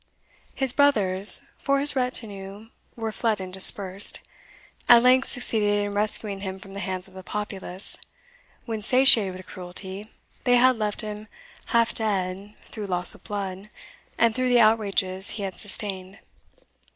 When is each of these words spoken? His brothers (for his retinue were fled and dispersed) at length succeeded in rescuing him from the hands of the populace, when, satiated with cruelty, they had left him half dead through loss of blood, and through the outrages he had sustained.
His 0.55 0.73
brothers 0.73 1.43
(for 1.59 1.79
his 1.79 1.95
retinue 1.95 2.69
were 2.95 3.11
fled 3.11 3.39
and 3.39 3.53
dispersed) 3.53 4.19
at 4.89 5.03
length 5.03 5.29
succeeded 5.29 5.85
in 5.85 5.93
rescuing 5.93 6.39
him 6.39 6.57
from 6.57 6.73
the 6.73 6.79
hands 6.79 7.07
of 7.07 7.13
the 7.13 7.21
populace, 7.21 7.99
when, 8.65 8.81
satiated 8.81 9.33
with 9.37 9.45
cruelty, 9.45 10.07
they 10.43 10.55
had 10.55 10.79
left 10.79 11.01
him 11.01 11.27
half 11.67 11.93
dead 11.93 12.55
through 12.63 12.87
loss 12.87 13.13
of 13.13 13.23
blood, 13.23 13.69
and 14.17 14.33
through 14.33 14.49
the 14.49 14.59
outrages 14.59 15.29
he 15.37 15.43
had 15.43 15.59
sustained. 15.59 16.17